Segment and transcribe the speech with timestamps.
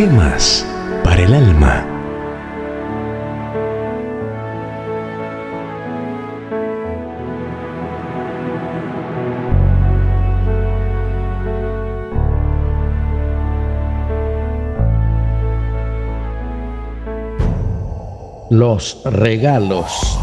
[0.00, 0.64] Gemas
[1.04, 1.84] para el alma.
[18.48, 20.18] Los regalos.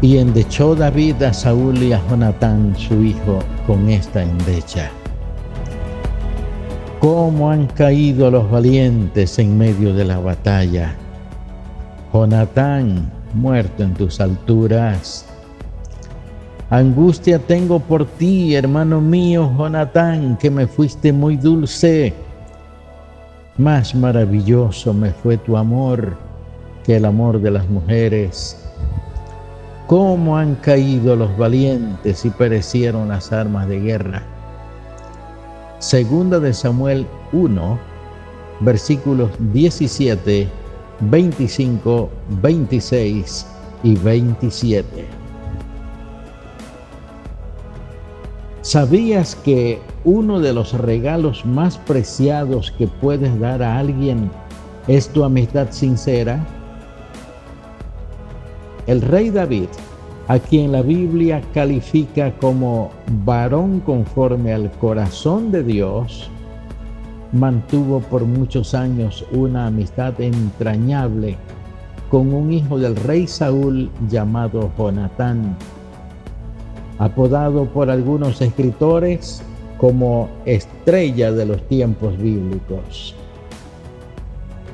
[0.00, 4.90] Y endechó David a Saúl y a Jonatán, su hijo, con esta endecha.
[7.02, 10.94] ¿Cómo han caído los valientes en medio de la batalla?
[12.12, 15.26] Jonatán, muerto en tus alturas.
[16.70, 22.14] Angustia tengo por ti, hermano mío, Jonatán, que me fuiste muy dulce.
[23.58, 26.16] Más maravilloso me fue tu amor
[26.84, 28.64] que el amor de las mujeres.
[29.88, 34.22] ¿Cómo han caído los valientes y perecieron las armas de guerra?
[35.82, 37.78] Segunda de Samuel 1,
[38.60, 40.48] versículos 17,
[41.00, 42.08] 25,
[42.40, 43.46] 26
[43.82, 45.06] y 27.
[48.60, 54.30] ¿Sabías que uno de los regalos más preciados que puedes dar a alguien
[54.86, 56.46] es tu amistad sincera?
[58.86, 59.66] El rey David,
[60.32, 62.90] a quien la Biblia califica como
[63.26, 66.30] varón conforme al corazón de Dios,
[67.32, 71.36] mantuvo por muchos años una amistad entrañable
[72.10, 75.54] con un hijo del rey Saúl llamado Jonatán,
[76.98, 79.42] apodado por algunos escritores
[79.76, 83.14] como estrella de los tiempos bíblicos.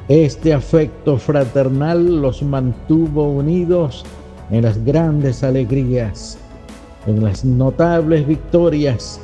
[0.07, 4.05] Este afecto fraternal los mantuvo unidos
[4.51, 6.39] en las grandes alegrías,
[7.07, 9.21] en las notables victorias,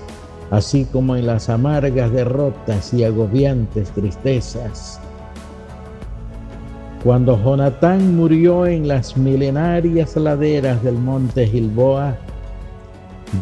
[0.51, 5.01] así como en las amargas derrotas y agobiantes tristezas.
[7.03, 12.17] Cuando Jonatán murió en las milenarias laderas del monte Gilboa,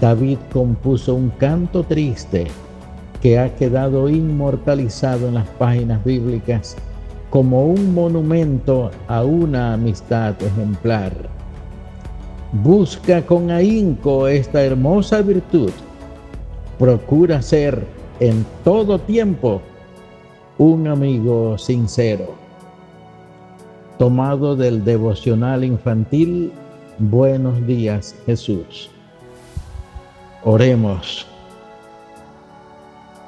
[0.00, 2.46] David compuso un canto triste
[3.20, 6.76] que ha quedado inmortalizado en las páginas bíblicas
[7.30, 11.12] como un monumento a una amistad ejemplar.
[12.52, 15.70] Busca con ahínco esta hermosa virtud.
[16.78, 17.86] Procura ser
[18.20, 19.62] en todo tiempo
[20.58, 22.34] un amigo sincero.
[23.98, 26.52] Tomado del devocional infantil,
[26.98, 28.90] Buenos días Jesús.
[30.44, 31.26] Oremos.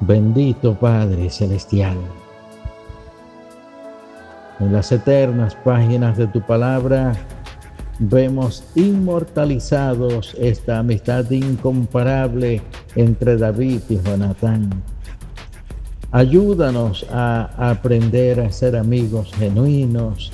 [0.01, 1.97] Bendito Padre Celestial
[4.59, 7.13] en las eternas páginas de tu palabra
[7.99, 12.61] vemos inmortalizados esta amistad incomparable
[12.95, 14.69] entre David y Jonatán.
[16.11, 20.31] Ayúdanos a aprender a ser amigos genuinos,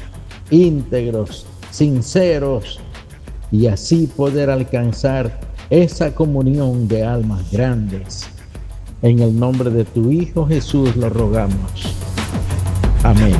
[0.50, 2.80] íntegros, sinceros
[3.52, 5.40] y así poder alcanzar
[5.70, 8.28] esa comunión de almas grandes.
[9.02, 11.96] En el nombre de tu Hijo Jesús lo rogamos.
[13.04, 13.36] Amén.